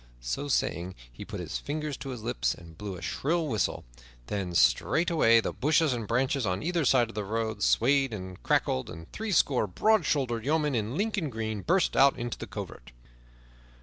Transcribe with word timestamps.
So 0.19 0.47
saying, 0.47 0.95
he 1.11 1.23
put 1.23 1.39
his 1.39 1.59
fingers 1.59 1.95
to 1.97 2.09
his 2.09 2.23
lips 2.23 2.55
and 2.55 2.75
blew 2.75 2.95
a 2.95 3.03
shrill 3.03 3.45
whistle. 3.47 3.85
Then 4.25 4.55
straightway 4.55 5.41
the 5.41 5.53
bushes 5.53 5.93
and 5.93 6.07
branches 6.07 6.43
on 6.43 6.63
either 6.63 6.85
side 6.85 7.09
of 7.09 7.13
the 7.13 7.23
road 7.23 7.61
swayed 7.61 8.11
and 8.11 8.41
crackled, 8.41 8.89
and 8.89 9.11
threescore 9.11 9.67
broad 9.67 10.03
shouldered 10.07 10.43
yeomen 10.43 10.73
in 10.73 10.97
Lincoln 10.97 11.29
green 11.29 11.61
burst 11.61 11.95
out 11.95 12.19
of 12.19 12.37
the 12.39 12.47
covert. 12.47 12.93